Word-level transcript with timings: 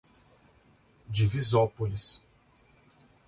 Divisópolis 1.07 2.23